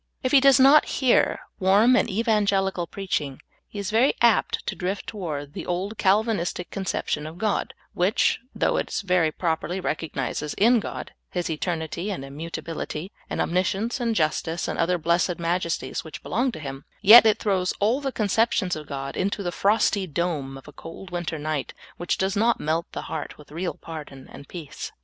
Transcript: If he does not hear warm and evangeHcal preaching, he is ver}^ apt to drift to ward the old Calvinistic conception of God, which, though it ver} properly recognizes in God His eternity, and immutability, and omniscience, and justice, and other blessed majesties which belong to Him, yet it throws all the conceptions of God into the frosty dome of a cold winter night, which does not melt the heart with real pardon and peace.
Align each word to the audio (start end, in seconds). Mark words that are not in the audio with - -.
If 0.23 0.31
he 0.31 0.39
does 0.39 0.59
not 0.59 0.85
hear 0.97 1.41
warm 1.59 1.95
and 1.95 2.09
evangeHcal 2.09 2.89
preaching, 2.89 3.39
he 3.67 3.77
is 3.77 3.91
ver}^ 3.91 4.11
apt 4.19 4.65
to 4.65 4.75
drift 4.75 5.05
to 5.09 5.17
ward 5.17 5.53
the 5.53 5.67
old 5.67 5.99
Calvinistic 5.99 6.71
conception 6.71 7.27
of 7.27 7.37
God, 7.37 7.75
which, 7.93 8.39
though 8.55 8.77
it 8.77 9.03
ver} 9.05 9.31
properly 9.31 9.79
recognizes 9.79 10.55
in 10.55 10.79
God 10.79 11.13
His 11.29 11.51
eternity, 11.51 12.09
and 12.09 12.25
immutability, 12.25 13.11
and 13.29 13.39
omniscience, 13.39 13.99
and 13.99 14.15
justice, 14.15 14.67
and 14.67 14.79
other 14.79 14.97
blessed 14.97 15.37
majesties 15.37 16.03
which 16.03 16.23
belong 16.23 16.51
to 16.53 16.59
Him, 16.59 16.83
yet 17.03 17.27
it 17.27 17.37
throws 17.37 17.71
all 17.79 18.01
the 18.01 18.11
conceptions 18.11 18.75
of 18.75 18.87
God 18.87 19.15
into 19.15 19.43
the 19.43 19.51
frosty 19.51 20.07
dome 20.07 20.57
of 20.57 20.67
a 20.67 20.73
cold 20.73 21.11
winter 21.11 21.37
night, 21.37 21.75
which 21.97 22.17
does 22.17 22.35
not 22.35 22.59
melt 22.59 22.91
the 22.91 23.03
heart 23.03 23.37
with 23.37 23.51
real 23.51 23.75
pardon 23.75 24.27
and 24.31 24.47
peace. 24.47 24.91